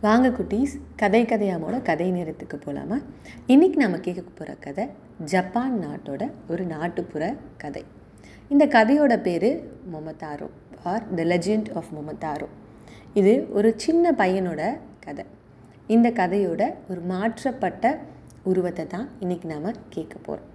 வாங்க 0.00 0.28
குட்டீஸ் 0.28 0.74
கதை 0.96 1.20
கதையாமோட 1.22 1.82
கதை 1.82 2.10
நேரத்துக்கு 2.10 2.56
போகலாமா 2.56 2.98
இன்றைக்கி 3.46 3.74
நம்ம 3.74 3.96
கேட்க 3.98 4.22
போகிற 4.30 4.54
கதை 4.54 4.84
ஜப்பான் 5.24 5.74
நாட்டோட 5.84 6.30
ஒரு 6.48 6.64
நாட்டுப்புற 6.64 7.36
கதை. 7.56 7.82
இந்த 8.48 8.66
கதையோட 8.66 9.22
பேர் 9.22 9.48
Momotaro 9.92 10.48
or 10.82 11.14
the 11.14 11.24
legend 11.24 11.70
of 11.74 11.90
Momotaro 11.96 12.48
இது 13.14 13.48
ஒரு 13.50 13.72
சின்ன 13.76 14.12
பையனோட 14.12 14.62
கதை. 15.00 15.24
இந்த 15.86 16.10
கதையோட 16.10 16.62
ஒரு 16.88 17.00
மாற்றப்பட்ட 17.00 17.98
உருவத்தை 18.42 18.86
தான் 18.86 19.08
இன்றைக்கி 19.20 19.44
நாம் 19.44 19.82
கேட்க 19.88 20.16
போகிறோம் 20.18 20.48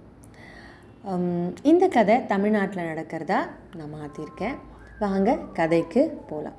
இந்த 1.62 1.88
கதை 1.88 2.26
தமிழ்நாட்டில் 2.26 2.88
நடக்கிறதா 2.92 3.40
நான் 3.76 3.96
மாற்றிருக்கேன் 4.00 4.58
வாங்க 4.98 5.38
கதைக்கு 5.52 6.02
போகலாம் 6.28 6.58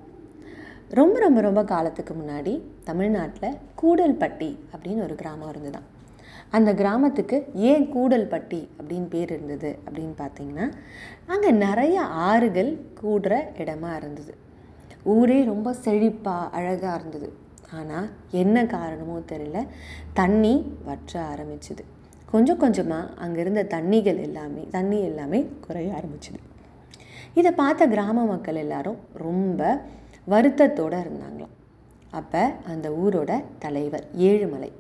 ரொம்ப 0.89 1.19
ரொம்ப 1.19 1.41
ரொம்ப 1.41 1.63
காலத்துக்கு 1.63 2.13
முன்னாடி 2.13 2.61
தமிழ்நாட்டில் 2.83 3.57
கூடல்பட்டி 3.81 4.57
அப்படின்னு 4.73 5.01
ஒரு 5.03 5.15
கிராமம் 5.15 5.49
இருந்துதான் 5.49 5.87
அந்த 6.51 6.73
கிராமத்துக்கு 6.73 7.37
ஏன் 7.53 7.85
கூடல்பட்டி 7.93 8.67
அப்படின்னு 8.77 9.07
பேர் 9.07 9.31
இருந்தது 9.31 9.79
அப்படின்னு 9.85 10.15
பார்த்தீங்கன்னா 10.17 10.71
அங்கே 11.25 11.51
நிறைய 11.51 12.01
ஆறுகள் 12.01 12.87
கூடுற 13.01 13.33
இடமா 13.57 13.95
இருந்தது. 13.95 14.33
ஊரே 15.03 15.43
ரொம்ப 15.43 15.75
செழிப்பாக 15.85 16.49
அழகாக 16.49 16.99
இருந்தது. 16.99 17.33
ஆனால் 17.73 18.09
என்ன 18.31 18.65
காரணமோ 18.65 19.17
தெரியல 19.31 19.67
தண்ணி 20.13 20.75
வற்ற 20.85 21.13
ஆரம்பிச்சுது. 21.33 21.83
கொஞ்சம் 22.31 22.57
கொஞ்சமாக 22.57 23.13
அங்கே 23.15 23.39
இருந்த 23.39 23.63
தண்ணிகள் 23.63 24.19
எல்லாமே 24.19 24.67
தண்ணி 24.71 24.99
எல்லாமே 25.01 25.49
குறைய 25.67 25.93
ஆரம்பிச்சுது. 25.93 26.39
இதை 27.33 27.51
பார்த்த 27.51 27.87
கிராம 27.87 28.25
மக்கள் 28.25 28.55
எல்லாரும் 28.55 28.97
ரொம்ப 29.13 29.81
வருத்தத்தோடு 30.33 30.97
இருந்தாங்களாம். 31.05 31.53
அப்போ 32.19 32.41
அந்த 32.71 32.87
ஊரோட 33.03 33.31
தலைவர் 33.63 34.05
ஏழுமலை. 34.29 34.71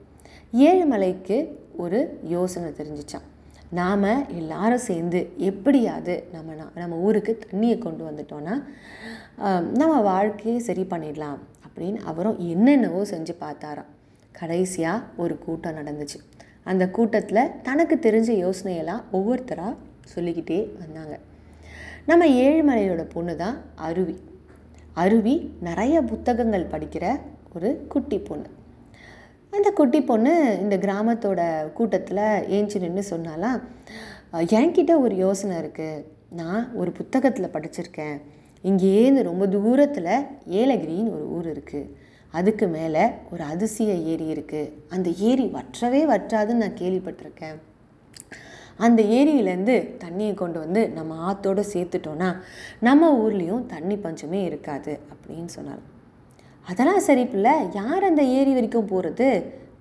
ஏழுமலைக்கு 0.67 1.37
ஒரு 1.83 1.99
யோசனை 2.33 2.69
தெரிஞ்சிச்சான் 2.79 3.25
நாம் 3.79 4.03
எல்லாரும் 4.39 4.83
சேர்ந்து 4.89 5.19
எப்படியாவது 5.49 6.13
நம்ம 6.33 6.53
நம்ம 6.81 6.97
ஊருக்கு 7.07 7.33
தண்ணியை 7.45 7.77
கொண்டு 7.85 8.03
வந்துட்டோன்னா 8.09 8.55
நம்ம 9.79 9.93
வாழ்க்கையை 10.09 10.59
சரி 10.67 10.83
பண்ணிடலாம் 10.91 11.39
அப்படின்னு 11.65 11.99
அவரும் 12.11 12.37
என்னென்னவோ 12.53 13.01
செஞ்சு 13.13 13.33
பார்த்தாராம். 13.43 13.89
கடைசியாக 14.39 15.07
ஒரு 15.23 15.35
கூட்டம் 15.45 15.77
நடந்துச்சு. 15.79 16.19
அந்த 16.71 16.83
கூட்டத்தில் 16.97 17.51
தனக்கு 17.67 17.95
தெரிஞ்ச 18.05 18.31
யோசனையெல்லாம் 18.45 19.03
ஒவ்வொருத்தராக 19.17 19.73
சொல்லிக்கிட்டே 20.13 20.59
வந்தாங்க. 20.83 21.15
நம்ம 22.09 22.23
ஏழுமலையோட 22.45 23.03
பொண்ணு 23.15 23.35
தான் 23.43 23.57
அருவி. 23.87 24.15
அருவி 25.03 25.35
நிறைய 25.67 25.95
புத்தகங்கள் 26.11 26.71
படிக்கிற 26.73 27.05
ஒரு 27.55 27.69
குட்டி 27.93 28.17
பொண்ணு. 28.27 28.49
அந்த 29.55 29.69
குட்டி 29.79 29.99
பொண்ணு 30.09 30.33
இந்த 30.63 30.75
கிராமத்தோட 30.85 31.41
கூட்டத்தில் 31.77 32.23
ஏஞ்சி 32.55 32.79
நின்று 32.83 33.03
சொன்னாலாம் 33.09 33.59
என்கிட்ட 34.59 34.93
ஒரு 35.05 35.15
யோசனை 35.25 35.55
இருக்குது 35.63 36.03
நான் 36.39 36.63
ஒரு 36.81 36.91
புத்தகத்தில் 36.99 37.53
படிச்சிருக்கேன். 37.55 38.17
இங்கேருந்து 38.69 39.21
ரொம்ப 39.29 39.45
தூரத்தில் 39.55 40.11
ஏலகிரின்னு 40.61 41.15
ஒரு 41.17 41.27
ஊர் 41.37 41.47
இருக்குது 41.53 41.91
அதுக்கு 42.39 42.65
மேலே 42.77 43.03
ஒரு 43.33 43.43
அதிசய 43.53 43.91
ஏரி 44.13 44.27
இருக்குது 44.33 44.73
அந்த 44.95 45.09
ஏரி 45.29 45.45
வற்றவே 45.57 46.01
வற்றாதுன்னு 46.13 46.63
நான் 46.63 46.81
கேள்விப்பட்டிருக்கேன். 46.81 47.57
அந்த 48.77 49.01
ஏரியிலேருந்து 49.03 49.75
தண்ணியை 50.03 50.33
கொண்டு 50.33 50.59
வந்து 50.59 50.89
நம்ம 50.89 51.17
ஆற்றோடு 51.17 51.63
சேர்த்துட்டோன்னா 51.73 52.29
நம்ம 52.79 53.11
ஊர்லேயும் 53.23 53.65
தண்ணி 53.65 53.97
பஞ்சமே 53.97 54.43
இருக்காது 54.43 54.99
அப்படின்னு 55.13 55.49
சொன்னாங்க. 55.57 55.85
அதெல்லாம் 56.67 57.05
சரி 57.07 57.25
பிள்ளை 57.25 57.53
யார் 57.73 58.03
அந்த 58.03 58.23
ஏரி 58.23 58.53
வரைக்கும் 58.53 58.91
போகிறது 58.91 59.29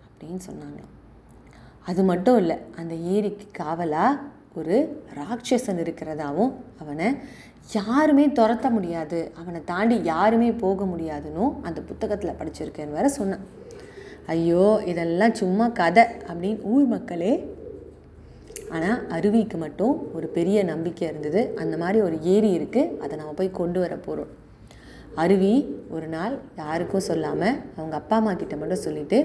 அப்படின்னு 0.06 0.40
சொன்னாங்க. 0.50 0.80
அது 1.86 2.04
மட்டும் 2.04 2.36
இல்லை 2.36 2.56
அந்த 2.76 2.94
ஏரிக்கு 2.94 3.46
காவலாக 3.52 4.20
ஒரு 4.58 4.76
ராட்சசன் 5.18 5.80
இருக்கிறதாவும் 5.84 6.52
அவனை 6.80 7.08
யாருமே 7.72 8.26
துரத்த 8.26 8.70
முடியாது 8.70 9.32
அவனை 9.40 9.60
தாண்டி 9.64 9.96
யாருமே 10.02 10.52
போக 10.52 10.84
முடியாதுன்னு 10.84 11.46
அந்த 11.62 11.80
புத்தகத்தில் 11.80 12.38
படிச்சிருக்கேன்னு 12.40 12.96
வேற 12.98 13.08
சொன்னான். 13.08 13.44
ஐயோ 14.26 14.82
இதெல்லாம் 14.86 15.34
சும்மா 15.34 15.68
கதை 15.68 16.04
அப்படின்னு 16.28 16.60
ஊர் 16.62 16.84
மக்களே 16.84 17.32
ஆனால் 18.70 19.00
அருவிக்கு 19.08 19.56
மட்டும் 19.56 20.10
ஒரு 20.14 20.26
பெரிய 20.28 20.64
நம்பிக்கை 20.64 21.08
இருந்தது. 21.08 21.54
அந்த 21.56 21.76
மாதிரி 21.76 22.00
ஒரு 22.00 22.20
ஏரி 22.22 22.58
இருக்குது 22.58 22.98
அதை 22.98 23.16
நம்ம 23.18 23.32
போய் 23.32 23.50
கொண்டு 23.50 23.80
வர 23.80 23.96
போகிறோம் 23.96 24.32
அருவி 25.14 25.82
ஒரு 25.90 26.06
நாள் 26.06 26.38
யாருக்கும் 26.56 27.00
சொல்லாமல் 27.00 27.58
அவங்க 27.76 27.96
அப்பா 27.96 28.16
அம்மா 28.16 28.32
கிட்ட 28.34 28.56
மட்டும் 28.56 28.84
சொல்லிவிட்டு 28.86 29.18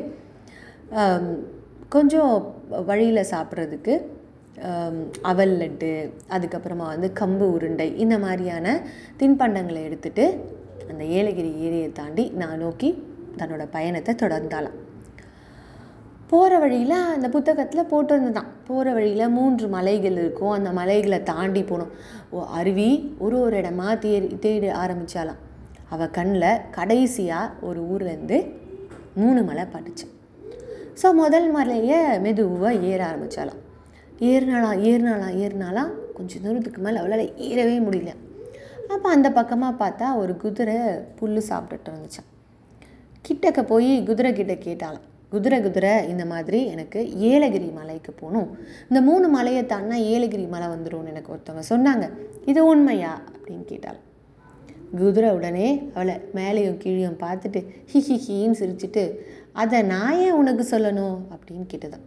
கொஞ்சம் 1.90 2.54
வழியில் 2.86 3.30
சாப்பிட்றதுக்கு 3.32 4.18
அவல் 5.22 5.56
லட்டு 5.58 6.12
அதுக்கப்புறமா 6.30 6.86
வந்து 6.86 7.12
கம்பு 7.14 7.46
உருண்டை 7.52 7.96
இந்த 7.96 8.20
மாதிரியான 8.20 8.82
தின்பண்டங்களை 9.20 9.82
எடுத்துகிட்டு 9.84 10.26
அந்த 10.90 11.04
ஏலகிரி 11.04 11.56
ஏரியை 11.60 11.92
தாண்டி 11.92 12.30
நான் 12.30 12.58
நோக்கி 12.58 13.04
தன்னோட 13.38 13.66
பயணத்தை 13.72 14.16
தொடர்ந்தாலாம் 14.16 14.78
போகிற 16.30 16.60
வழியில் 16.60 16.92
அந்த 16.92 17.30
புத்தகத்தில் 17.30 17.90
போட்டிருந்துதான் 17.92 18.50
போகிற 18.68 18.94
வழியில் 18.94 19.30
மூன்று 19.30 19.68
மலைகள் 19.68 20.12
இருக்கும். 20.12 20.52
அந்த 20.52 20.72
மலைகளை 20.72 21.24
தாண்டி 21.24 21.64
போகணும் 21.64 21.92
ஓ 22.30 22.46
அருவி 22.46 23.16
ஒரு 23.20 23.40
ஒரு 23.40 23.62
இடமா 23.62 24.00
தேடி 24.00 24.40
தேடி 24.40 24.68
ஆரம்பித்தாலாம் 24.68 25.40
அவள் 25.90 26.10
கண்ணில் 26.10 26.62
கடைசியாக 26.72 27.54
ஒரு 27.62 27.80
ஊர்லேருந்து 27.82 28.38
மூணு 29.16 29.44
மலை 29.44 29.64
பட்டுச்சான் 29.64 30.16
ஸோ 31.02 31.14
முதல் 31.14 31.52
மலையை 31.52 32.20
மெதுவாக 32.20 32.74
ஏற 32.74 33.02
ஆரம்பித்தாலாம் 33.06 33.62
ஏறினாலாம் 34.20 34.80
ஏறினாலாம் 34.82 35.36
ஏறினாலாம் 35.44 35.92
கொஞ்சம் 36.14 36.42
தூரத்துக்கு 36.42 36.82
மேலே 36.82 36.98
அவளால் 36.98 37.38
ஏறவே 37.38 37.80
முடியல. 37.80 38.14
அப்போ 38.88 39.10
அந்த 39.10 39.32
பக்கமாக 39.32 39.80
பார்த்தா 39.82 40.16
ஒரு 40.16 40.38
குதிரை 40.38 40.76
புல் 41.16 41.42
சாப்பிட்டுட்டு 41.50 41.90
இருந்துச்சான் 41.92 42.30
கிட்டக்க 43.28 43.62
போய் 43.64 44.04
குதிரை 44.04 44.34
கிட்ட 44.34 44.54
கேட்டாலாம் 44.54 45.08
குதிரை 45.30 45.62
குதிரை 45.62 46.10
இந்த 46.10 46.26
மாதிரி 46.26 46.66
எனக்கு 46.66 47.14
ஏலகிரி 47.18 47.74
மலைக்கு 47.74 48.12
போகணும். 48.12 48.58
இந்த 48.82 49.02
மூணு 49.02 49.28
மலையை 49.28 49.64
தாண்டினா 49.64 49.96
ஏலகிரி 49.96 50.48
மலை 50.50 50.68
வந்துடும் 50.68 51.08
எனக்கு 51.08 51.34
ஒருத்தவங்க 51.34 51.64
சொன்னாங்க. 51.70 52.10
இது 52.46 52.66
உண்மையா? 52.66 53.22
அப்படின்னு 53.34 53.66
கேட்டாள். 53.66 53.96
குதிரை 54.98 55.30
உடனே 55.30 55.90
அவளை 55.94 56.16
மேலேயும் 56.36 56.82
கீழையும் 56.84 57.20
பார்த்துட்டு 57.20 57.66
ஹி 57.94 57.98
ஹி 58.10 58.20
ஹின்னு 58.28 58.54
சிரிச்சுட்டு 58.60 59.16
அதை 59.52 59.82
நான் 59.82 60.18
ஏன் 60.18 60.32
உனக்கு 60.32 60.78
சொல்லணும்? 60.78 61.18
அப்படின்னு 61.32 61.68
கேட்டதான் 61.74 62.06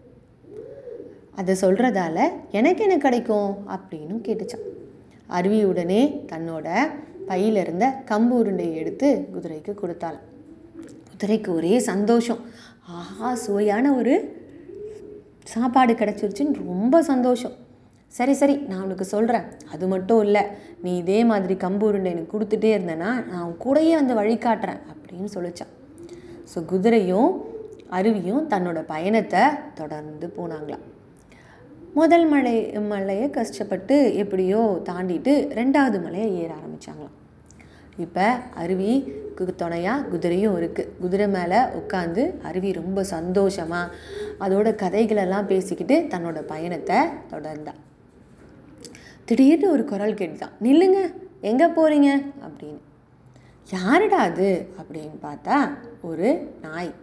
அதை 1.34 1.54
சொல்கிறதால 1.60 2.28
எனக்கு 2.50 2.82
என்ன 2.82 2.98
கிடைக்கும்? 2.98 3.56
அப்படின்னு 3.68 4.14
கேட்டுச்சான் 4.22 4.66
அருவி 5.26 5.64
உடனே 5.64 6.24
தன்னோட 6.32 6.80
பையில் 7.26 7.56
இருந்த 7.56 8.02
கம்பு 8.08 8.30
உருண்டையை 8.30 8.74
எடுத்து 8.74 9.28
குதிரைக்கு 9.34 9.74
கொடுத்தாள் 9.74 10.30
குதிரைக்கு 11.22 11.50
ஒரே 11.58 11.74
சந்தோஷம். 11.90 12.38
ஆஹா 12.98 13.28
சுவையான 13.42 13.86
ஒரு 13.98 14.14
சாப்பாடு 15.52 15.92
கிடச்சிருச்சுன்னு 16.00 16.62
ரொம்ப 16.70 16.94
சந்தோஷம். 17.10 17.54
சரி 18.12 18.34
சரி 18.40 18.56
நான் 18.70 18.82
உனக்கு 18.86 19.06
சொல்கிறேன் 19.12 19.46
அது 19.74 19.84
மட்டும் 19.92 20.22
இல்லை 20.26 20.42
நீ 20.84 20.90
இதே 21.02 21.18
மாதிரி 21.30 21.54
கம்பு 21.64 21.86
உருண்டை 21.88 22.10
எனக்கு 22.14 22.32
கொடுத்துட்டே 22.34 22.72
இருந்தேன்னா 22.76 23.10
நான் 23.30 23.54
கூடயே 23.64 23.94
வந்து 24.00 24.16
வழிகாட்டுறேன் 24.20 24.82
அப்படின்னு 24.92 25.30
சொல்லிச்சான். 25.36 25.72
ஸோ 26.52 26.64
குதிரையும் 26.72 27.30
அருவியும் 27.98 28.42
தன்னோட 28.52 28.82
பயணத்தை 28.92 29.44
தொடர்ந்து 29.80 30.28
போனாங்களாம். 30.38 30.84
முதல் 32.00 32.28
மலை 32.34 32.58
மலையை 32.92 33.26
கஷ்டப்பட்டு 33.40 33.96
எப்படியோ 34.24 34.62
தாண்டிட்டு 34.90 35.34
ரெண்டாவது 35.60 35.98
மலையை 36.06 36.30
ஏற 36.44 36.52
ஆரம்பித்தாங்களாம் 36.60 37.18
இப்போ 37.96 38.40
அருவிக்கு 38.56 39.54
துணையாக 39.54 40.08
குதிரையும் 40.08 40.60
இருக்குது 40.60 40.88
குதிரை 41.00 41.28
மேலே 41.28 41.56
உட்காந்து 41.56 42.40
அருவி 42.42 42.72
ரொம்ப 42.72 43.04
சந்தோஷமாக 43.04 43.94
அதோட 44.40 44.68
கதைகளெல்லாம் 44.82 45.46
பேசிக்கிட்டு 45.46 46.06
தன்னோட 46.08 46.40
பயணத்தை 46.40 46.96
தொடர்ந்தா. 47.30 47.72
திடீர்னு 49.24 49.70
ஒரு 49.70 49.84
குரல் 49.84 50.14
கேட்டுதான் 50.14 50.52
நில்லுங்க 50.62 51.14
எங்கே 51.40 51.66
போகிறீங்க 51.66 52.24
அப்படின்னு. 52.42 52.80
யாருடா 53.70 54.16
அது? 54.16 54.68
அப்படின்னு 54.78 55.18
பார்த்தா 55.22 55.68
ஒரு 56.02 56.54
நாய். 56.60 56.94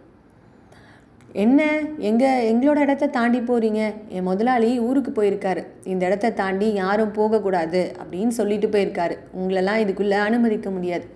என்ன? 1.32 1.78
எங்கள் 1.98 2.52
எங்களோட 2.52 2.78
இடத்த 2.78 3.06
தாண்டி 3.06 3.38
போகிறீங்க 3.38 3.94
என் 4.08 4.22
முதலாளி 4.22 4.80
ஊருக்கு 4.80 5.22
போயிருக்காரு. 5.22 5.64
இந்த 5.84 6.06
இடத்த 6.06 6.30
தாண்டி 6.30 6.72
யாரும் 6.72 7.12
போகக்கூடாது 7.12 7.94
அப்படின்னு 7.98 8.28
சொல்லிட்டு 8.28 8.68
போயிருக்காரு. 8.68 9.16
உங்களெல்லாம் 9.38 9.82
இதுக்குள்ளே 9.84 10.10
அனுமதிக்க 10.10 10.70
முடியாது. 10.70 11.06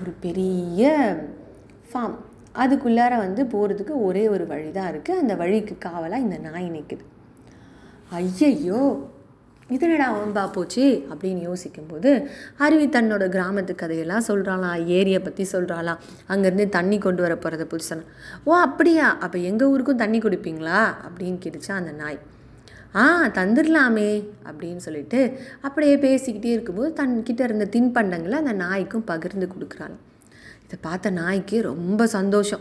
ஒரு 0.00 0.10
பெரிய 0.20 0.82
ஃபார்ம் 1.92 2.16
அதுக்குள்ளார 2.54 3.16
வந்து 3.16 3.44
போகிறதுக்கு 3.44 4.02
ஒரே 4.02 4.28
ஒரு 4.28 4.46
வழி 4.46 4.70
தான் 4.70 4.92
இருக்குது 4.92 5.18
அந்த 5.18 5.36
வழிக்கு 5.36 5.78
காவலாக 5.78 6.22
இந்த 6.22 6.38
நாய் 6.38 6.70
நிற்குது 6.70 7.04
ஐயையோ! 8.10 8.82
இதனடா 9.70 10.06
வம்பா 10.16 10.52
போச்சு 10.52 11.06
அப்படின்னு 11.10 11.40
யோசிக்கும்போது 11.40 12.30
அருவி 12.56 12.86
தன்னோட 12.88 13.24
கிராமத்து 13.34 13.74
கதையெல்லாம் 13.74 14.24
சொல்கிறாளாம் 14.28 14.84
ஏரியை 14.86 15.18
பற்றி 15.18 15.46
சொல்கிறாளாம் 15.52 15.98
அங்கேருந்து 16.28 16.68
தண்ணி 16.68 16.98
கொண்டு 16.98 17.22
வர 17.22 17.34
போகிறத 17.34 17.66
புதுசான 17.66 18.02
ஓ 18.44 18.54
அப்படியா? 18.56 19.18
அப்போ 19.18 19.38
எங்கள் 19.38 19.68
ஊருக்கும் 19.68 19.96
தண்ணி 19.96 20.18
குடிப்பீங்களா? 20.18 20.80
அப்படின்னு 21.06 21.38
கேட்டுச்சா 21.44 21.72
அந்த 21.72 21.92
நாய். 21.92 22.18
ஆ 22.94 23.28
தந்துடலாமே 23.28 24.24
அப்படின்னு 24.44 24.76
சொல்லிட்டு 24.76 25.38
அப்படியே 25.60 25.96
பேசிக்கிட்டே 25.96 26.44
இருக்கும்போது 26.44 27.06
தன்கிட்ட 27.06 27.40
இருந்த 27.40 27.68
தின்பண்டங்களை 27.76 28.30
அந்த 28.30 28.52
நாய்க்கும் 28.52 29.04
பகிர்ந்து 29.04 29.46
கொடுக்குறாங்க. 29.46 29.98
இதை 30.64 30.78
பார்த்த 30.80 31.10
நாய்க்கு 31.10 31.62
ரொம்ப 31.62 32.06
சந்தோஷம். 32.06 32.60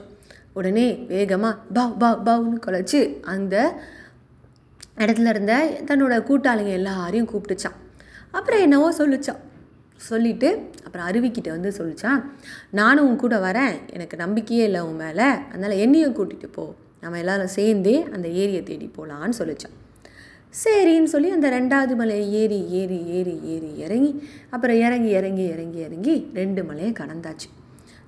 உடனே 0.53 0.93
வேகமாக 1.07 1.57
பவ் 1.73 1.95
பவ் 1.99 2.21
பவ்னு 2.25 2.59
குலைச்சி 2.65 3.21
அந்த 3.21 3.81
இடத்துல 4.97 5.29
இருந்த 5.29 5.53
தன்னோட 5.85 6.15
கூட்டாளிங்க 6.29 6.71
எல்லாரையும் 6.79 7.29
கூப்பிட்டுச்சான் 7.29 7.77
அப்புறம் 8.31 8.59
என்னவோ 8.59 8.93
சொல்லிச்சான் 8.97 9.43
சொல்லிவிட்டு 9.95 10.49
அப்புறம் 10.85 11.07
அருவிக்கிட்ட 11.07 11.49
வந்து 11.49 11.69
சொல்லிச்சான் 11.77 12.21
நானும் 12.69 13.07
உன் 13.09 13.15
கூட 13.15 13.35
வரேன். 13.37 13.75
எனக்கு 13.87 14.17
நம்பிக்கையே 14.17 14.63
இல்லை 14.63 14.81
உன் 14.81 14.95
மேலே. 14.95 15.23
அதனால் 15.23 15.71
என்னையும் 15.71 16.15
கூட்டிகிட்டு 16.15 16.47
போ. 16.51 16.75
நம்ம 17.01 17.17
எல்லாரும் 17.17 17.47
சேர்ந்தே 17.47 18.05
அந்த 18.13 18.27
ஏரியை 18.27 18.63
தேடி 18.63 18.91
போகலான்னு 18.97 19.37
சொல்லிச்சான் 19.39 19.75
சரின்னு 20.63 21.03
சொல்லி 21.03 21.29
அந்த 21.29 21.49
ரெண்டாவது 21.49 21.95
மலையை 21.95 22.33
ஏறி 22.33 22.59
ஏறி 22.69 22.99
ஏறி 23.05 23.39
ஏறி 23.43 23.77
இறங்கி 23.77 24.11
அப்புறம் 24.49 24.77
இறங்கி 24.77 25.09
இறங்கி 25.09 25.45
இறங்கி 25.45 25.79
இறங்கி 25.79 26.31
ரெண்டு 26.33 26.63
மலையை 26.63 26.91
கடந்தாச்சு. 26.91 27.49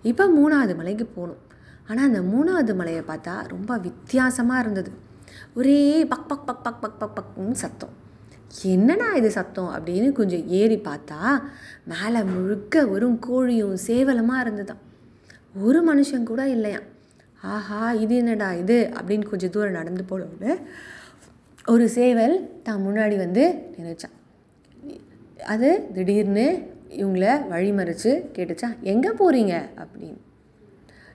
இப்போ 0.02 0.26
மூணாவது 0.38 0.76
மலைக்கு 0.76 1.06
போகணும் 1.06 1.42
ஆனால் 1.88 2.06
அந்த 2.06 2.22
மூணாவது 2.22 2.76
மலையை 2.76 3.02
பார்த்தா 3.08 3.48
ரொம்ப 3.48 3.78
வித்தியாசமாக 3.78 4.60
இருந்தது. 4.60 4.92
ஒரே 5.56 6.06
பக் 6.06 6.28
பக் 6.28 6.46
பக் 6.46 6.64
பக் 6.64 6.82
பக் 6.82 7.00
பக் 7.00 7.26
பக்னு 7.40 7.52
சத்தம். 7.52 8.08
என்னடா 8.64 9.14
இது 9.14 9.32
சத்தம்? 9.32 9.72
அப்படின்னு 9.76 10.12
கொஞ்சம் 10.12 10.48
ஏறி 10.48 10.78
பார்த்தா 10.78 11.42
மேலே 11.86 12.24
முழுக்க 12.24 12.86
வெறும் 12.86 13.20
கோழியும் 13.28 13.76
சேவலமாக 13.88 14.44
இருந்ததாம் 14.46 14.84
ஒரு 15.62 15.80
மனுஷன் 15.90 16.24
கூட 16.24 16.48
இல்லையாம். 16.48 16.88
ஆஹா 17.42 17.94
இது 17.94 18.16
என்னடா 18.16 18.54
இது? 18.54 18.92
அப்படின்னு 18.94 19.26
கொஞ்சம் 19.26 19.50
தூரம் 19.50 19.72
நடந்து 19.72 20.06
போனோன்னு 20.10 20.62
ஒரு 21.66 21.90
சேவல் 21.90 22.62
தான் 22.64 22.86
முன்னாடி 22.86 23.18
வந்து 23.18 23.44
நினைச்சான் 23.78 24.16
அது 25.46 25.90
திடீர்னு 25.94 26.78
இவங்கள 26.90 27.26
வழிமறித்து 27.52 28.12
கேட்டுச்சா 28.34 28.82
எங்கே 28.82 29.10
போகிறீங்க 29.10 29.54
அப்படின்னு. 29.78 30.18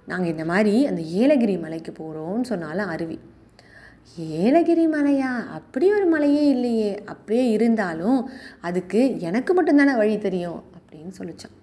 நாங்கள் 0.06 0.30
இந்த 0.30 0.44
மாதிரி 0.44 0.86
அந்த 0.86 1.02
ஏலகிரி 1.02 1.60
மலைக்கு 1.60 1.92
போகிறோம்னு 1.92 2.42
சொன்னாலும் 2.42 2.86
அருவி. 2.86 3.18
ஏலகிரி 4.44 4.84
மலையா? 4.96 5.30
அப்படி 5.58 5.86
ஒரு 5.92 6.06
மலையே 6.06 6.48
இல்லையே. 6.48 7.04
அப்படியே 7.04 7.44
இருந்தாலும் 7.50 8.30
அதுக்கு 8.60 9.20
எனக்கு 9.20 9.52
மட்டும்தானே 9.54 9.94
வழி 9.96 10.18
தெரியும் 10.18 10.60
அப்படின்னு 10.76 11.12
சொல்லிச்சான். 11.18 11.56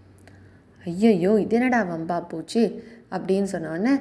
ஐயையோ 0.84 1.32
இது 1.40 1.56
என்னடா 1.56 1.80
வம்பா 1.92 2.18
போச்சு? 2.28 2.64
அப்படின்னு 3.12 3.48
சொன்னோடனே 3.52 3.94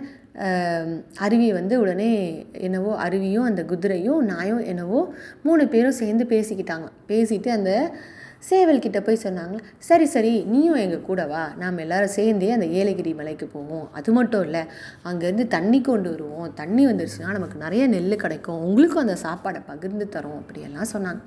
அருவி 1.19 1.53
வந்து 1.53 1.75
உடனே 1.81 2.13
என்னவோ 2.53 2.91
அருவியும் 3.05 3.49
அந்த 3.51 3.63
குதிரையும் 3.63 4.21
நாயும் 4.33 4.65
என்னவோ 4.65 5.01
மூணு 5.43 5.69
பேரும் 5.69 5.99
சேர்ந்து 6.03 6.25
பேசிக்கிட்டாங்க. 6.25 6.89
பேசிட்டு 7.09 7.49
அந்த 7.49 7.73
சேவல் 8.49 8.83
கிட்டே 8.85 9.01
போய் 9.07 9.25
சொன்னாங்க 9.25 9.57
சரி 9.89 10.07
சரி 10.13 10.33
நீயும் 10.53 10.79
எங்கள் 10.83 11.07
கூட 11.09 11.23
வா. 11.33 11.43
நாம் 11.63 11.83
எல்லாரும் 11.85 12.13
சேர்ந்தே 12.17 12.49
அந்த 12.57 12.67
ஏலகிரி 12.81 13.13
மலைக்கு 13.19 13.47
போவோம். 13.55 13.87
அது 13.99 14.13
மட்டும் 14.19 14.45
இல்லை 14.47 14.63
அங்கேருந்து 15.11 15.47
தண்ணி 15.57 15.81
கொண்டு 15.81 16.09
வருவோம். 16.15 16.49
தண்ணி 16.61 16.85
வந்துருச்சுன்னா 16.87 17.35
நமக்கு 17.39 17.59
நிறைய 17.65 17.87
நெல் 17.95 18.23
கிடைக்கும். 18.25 18.63
உங்களுக்கும் 18.69 19.05
அந்த 19.07 19.17
சாப்பாடை 19.27 19.61
பகிர்ந்து 19.67 20.07
தரோம் 20.17 20.41
அப்படியெல்லாம் 20.41 20.91
சொன்னாங்க. 20.95 21.21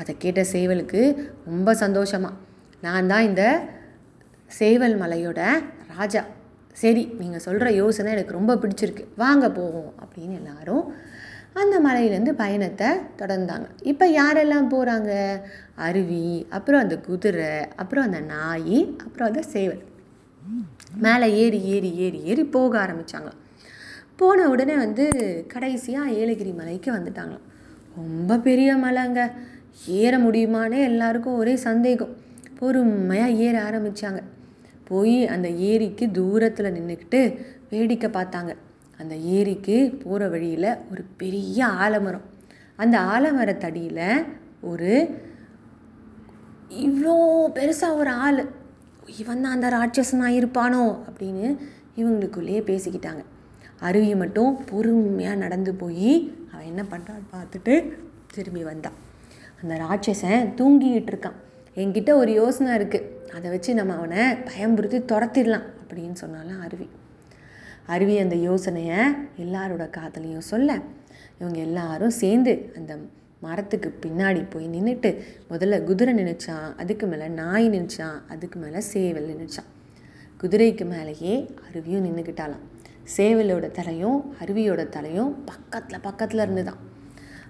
அதை 0.00 0.12
கேட்ட 0.24 0.44
சேவலுக்கு 0.54 1.00
ரொம்ப 1.52 1.74
சந்தோஷமாக 1.84 2.38
நான் 2.86 3.10
தான் 3.12 3.26
இந்த 3.30 3.44
சேவல் 4.60 4.96
மலையோட 5.02 5.40
ராஜா. 5.96 6.22
சரி 6.82 7.02
நீங்கள் 7.20 7.44
சொல்கிற 7.46 7.70
யோசனை 7.82 8.12
எனக்கு 8.12 8.38
ரொம்ப 8.38 8.52
பிடிச்சிருக்கு. 8.62 9.04
வாங்க 9.16 9.46
போவோம் 9.58 9.90
அப்படின்னு 10.02 10.34
எல்லாரும் 10.42 10.84
அந்த 11.60 11.76
மலையிலேருந்து 11.86 12.32
பயணத்தை 12.42 12.88
தொடர்ந்தாங்க. 13.20 13.66
இப்போ 13.90 14.04
யாரெல்லாம் 14.18 14.68
போகிறாங்க 14.74 15.12
அருவி 15.86 16.24
அப்புறம் 16.56 16.82
அந்த 16.84 16.96
குதிரை 17.06 17.52
அப்புறம் 17.82 18.06
அந்த 18.08 18.20
நாய் 18.34 18.78
அப்புறம் 19.04 19.28
அந்த 19.30 19.42
சேவல். 19.54 19.82
மேலே 21.04 21.26
ஏறி 21.42 21.60
ஏறி 21.74 21.90
ஏறி 22.04 22.20
ஏறி 22.30 22.44
போக 22.56 22.72
ஆரம்பித்தாங்க 22.84 23.30
போன 24.20 24.48
உடனே 24.52 24.74
வந்து 24.84 25.04
கடைசியாக 25.52 26.16
ஏலகிரி 26.22 26.52
மலைக்கு 26.58 26.90
வந்துட்டாங்களாம் 26.96 27.46
ரொம்ப 28.00 28.36
பெரிய 28.48 28.70
மலைங்க. 28.84 29.20
ஏற 30.02 30.14
முடியுமானே 30.18 30.78
எல்லாருக்கும் 30.90 31.38
ஒரே 31.42 31.54
சந்தேகம். 31.68 32.12
பொறுமையாக 32.58 33.38
ஏற 33.46 33.54
ஆரம்பித்தாங்க 33.68 34.20
போய் 34.88 35.16
அந்த 35.34 35.48
ஏரிக்கு 35.70 36.04
தூரத்தில் 36.18 36.74
நின்றுக்கிட்டு 36.76 37.20
வேடிக்கை 37.70 38.08
பார்த்தாங்க. 38.18 38.52
அந்த 39.02 39.14
ஏரிக்கு 39.36 39.76
போகிற 40.04 40.28
வழியில் 40.34 40.70
ஒரு 40.92 41.02
பெரிய 41.20 41.58
ஆலமரம். 41.84 42.26
அந்த 42.82 42.96
ஆலமரத்தடியில் 43.14 44.06
ஒரு 44.70 44.92
இவ்வளோ 46.86 47.14
பெருசாக 47.56 48.00
ஒரு 48.02 48.12
ஆள். 48.24 48.42
இவன் 49.20 49.42
தான் 49.44 49.54
அந்த 49.56 49.68
ராட்சசனாக 49.76 50.38
இருப்பானோ 50.38 50.84
அப்படின்னு 51.08 51.46
இவங்களுக்குள்ளேயே 52.00 52.60
பேசிக்கிட்டாங்க. 52.70 53.22
அருவி 53.88 54.12
மட்டும் 54.22 54.52
பொறுமையாக 54.70 55.40
நடந்து 55.44 55.72
போய் 55.82 56.12
அவன் 56.52 56.68
என்ன 56.70 56.82
பண்ணுறான்னு 56.92 57.26
பார்த்துட்டு 57.34 57.74
திரும்பி 58.34 58.62
வந்தான் 58.68 58.98
அந்த 59.60 59.74
ராட்சசன் 59.84 60.48
தூங்கிக்கிட்டு 60.58 61.12
இருக்கான். 61.12 61.38
என்கிட்ட 61.80 62.10
ஒரு 62.22 62.30
யோசனை 62.40 62.70
இருக்குது 62.78 63.10
அதை 63.36 63.48
வச்சு 63.52 63.70
நம்ம 63.80 63.94
அவனை 64.00 64.22
பயம்புறுத்தி 64.48 64.98
துரத்திடலாம் 65.12 65.68
அப்படின்னு 65.82 66.16
சொன்னாலாம் 66.22 66.62
அருவி. 66.66 66.86
அருவி 67.86 68.18
அந்த 68.18 68.34
யோசனையை 68.34 68.98
எல்லாரோட 69.38 69.84
காதலையும் 69.98 70.48
சொல்ல. 70.52 70.78
இவங்க 71.38 71.58
எல்லாரும் 71.60 72.10
சேர்ந்து 72.10 72.72
அந்த 72.76 72.98
மரத்துக்கு 73.40 73.94
பின்னாடி 74.06 74.50
போய் 74.50 74.68
நின்றுட்டு 74.68 75.22
முதல்ல 75.50 75.84
குதிரை 75.84 76.14
நினைச்சான் 76.14 76.76
அதுக்கு 76.76 77.06
மேலே 77.06 77.28
நாய் 77.28 77.70
நினச்சான் 77.70 78.18
அதுக்கு 78.28 78.60
மேலே 78.60 78.80
சேவல் 78.80 79.34
நினைச்சான் 79.34 79.70
குதிரைக்கு 80.40 80.84
மேலேயே 80.84 81.50
அருவியும் 81.66 82.06
நின்றுக்கிட்டாலாம் 82.06 82.62
சேவலோட 83.16 83.70
தலையும் 83.70 84.34
அருவியோட 84.40 84.88
தலையும் 84.88 85.44
பக்கத்தில் 85.44 86.00
பக்கத்தில் 86.00 86.40
இருந்துதான். 86.40 86.76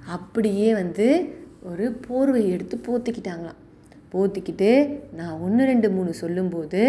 அப்படியே 0.06 0.72
வந்து 0.72 1.34
ஒரு 1.62 1.92
போர்வை 1.92 2.50
எடுத்து 2.50 2.76
போத்திக்கிட்டாங்களாம். 2.76 3.61
போத்திக்கிட்டு 4.12 5.00
நான் 5.12 5.40
ஒன்று 5.40 5.64
ரெண்டு 5.64 5.90
மூணு 5.90 6.12
சொல்லும்போது 6.14 6.80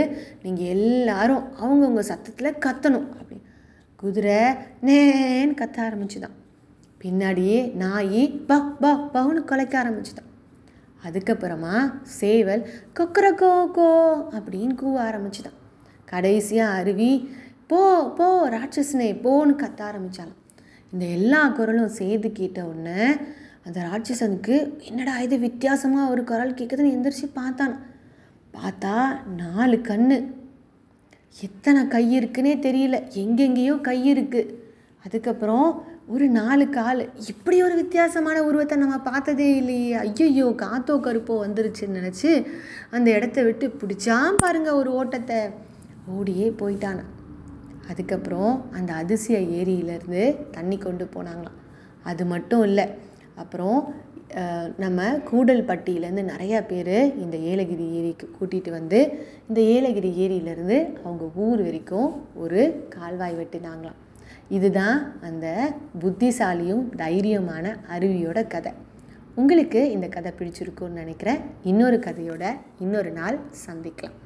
நீங்கள் 0.43 0.65
எல்லாரும் 0.65 1.43
அவங்கவுங்க 1.61 1.99
சத்தத்தில் 1.99 2.53
கத்தணும் 2.53 3.09
அப்படி. 3.19 3.41
குதிரை 3.95 4.43
நேன்னு 4.85 5.55
கத்த 5.55 5.77
ஆரம்பிச்சுதான். 5.77 6.35
பின்னாடியே 7.01 7.73
நாய் 7.73 8.29
பா 8.29 8.59
பா 8.59 9.09
பவுன்னு 9.13 9.43
ஆரம்பிச்சுதான். 9.49 10.29
அதுக்கப்புறமா 11.07 11.93
சேவல் 12.03 12.67
கொக்கர 12.99 13.35
கோ 13.35 13.69
கோ 13.69 13.89
அப்படின்னு 14.31 14.75
கூவ 14.83 14.97
ஆரம்பிச்சுதான். 15.09 15.57
கடைசியாக 16.05 16.73
அருவி 16.73 17.35
போ 17.67 18.13
போ 18.13 18.49
ராட்சசனே 18.49 19.11
போன்னு 19.23 19.55
கத்த 19.57 19.81
ஆரம்பிச்சாலாம். 19.81 20.41
இந்த 20.93 21.05
எல்லா 21.05 21.47
குரலும் 21.47 21.87
சேர்ந்து 21.87 22.31
கேட்ட 22.31 22.65
உடனே 22.65 23.13
அந்த 23.65 23.79
ராட்சசனுக்கு 23.89 24.55
என்னடா 24.89 25.13
இது 25.25 25.35
வித்தியாசமாக 25.47 26.11
ஒரு 26.13 26.21
குரல் 26.31 26.57
கேட்குதுன்னு 26.59 26.93
எந்திரிச்சு 26.95 27.27
பார்த்தான். 27.39 27.75
பார்த்தா 28.57 28.95
நாலு 29.41 29.77
கண்ணு. 29.89 30.17
எத்தனை 31.47 31.81
கை 31.93 32.03
இருக்குன்னே 32.17 32.53
தெரியல. 32.65 32.97
எங்கெங்கேயோ 33.23 33.75
கை 33.87 33.99
இருக்குது 34.13 34.51
அதுக்கப்புறம் 35.05 35.67
ஒரு 36.13 36.25
நாலு 36.37 36.65
கால். 36.77 37.01
இப்படி 37.31 37.57
ஒரு 37.67 37.75
வித்தியாசமான 37.79 38.37
உருவத்தை 38.47 38.75
நம்ம 38.81 38.97
பார்த்ததே 39.07 39.47
இல்லையே. 39.61 39.91
ஐயையோ 40.05 40.47
காத்தோ 40.63 40.95
கருப்போ 41.05 41.35
வந்துருச்சுன்னு 41.45 41.97
நினச்சி 41.99 42.31
அந்த 42.95 43.07
இடத்த 43.17 43.41
விட்டு 43.47 43.67
பிடிச்சா 43.81 44.17
பாருங்கள் 44.43 44.79
ஒரு 44.81 44.91
ஓட்டத்தை. 44.99 45.39
ஓடியே 46.17 46.49
போயிட்டான். 46.61 47.01
அதுக்கப்புறம் 47.91 48.53
அந்த 48.77 48.91
அதிசய 49.01 49.39
ஏரியிலேருந்து 49.59 50.23
தண்ணி 50.57 50.77
கொண்டு 50.77 51.07
போனாங்களாம். 51.15 51.57
அது 52.11 52.23
மட்டும் 52.33 52.63
இல்லை 52.69 52.85
அப்புறம் 53.35 53.79
நம்ம 54.77 55.01
கூடல்பட்டியிலேருந்து 55.29 56.23
நிறையா 56.33 56.59
பேர் 56.67 56.95
இந்த 57.23 57.35
ஏலகிரி 57.51 57.87
ஏரிக்கு 57.99 58.27
கூட்டிகிட்டு 58.37 58.69
வந்து 58.69 58.99
இந்த 59.47 59.59
ஏலகிரி 59.75 60.11
ஏரியிலேருந்து 60.23 60.77
அவங்க 61.03 61.25
ஊர் 61.35 61.61
வரைக்கும் 61.61 62.09
ஒரு 62.35 62.61
கால்வாய் 62.95 63.37
வெட்டினாங்களாம். 63.37 63.99
இதுதான் 64.49 64.97
அந்த 65.21 65.47
புத்திசாலியும் 66.01 66.83
தைரியமான 67.01 67.75
அருவியோட 67.95 68.39
கதை. 68.47 68.73
உங்களுக்கு 69.35 69.81
இந்த 69.91 70.07
கதை 70.07 70.31
பிடிச்சிருக்கும்னு 70.39 70.99
நினைக்கிறேன். 71.01 71.39
இன்னொரு 71.63 71.97
கதையோட 71.97 72.43
இன்னொரு 72.79 73.11
நாள் 73.11 73.39
சந்திக்கலாம். 73.65 74.17